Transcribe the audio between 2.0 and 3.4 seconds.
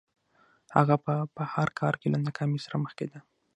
کې له ناکامۍ سره مخ کېده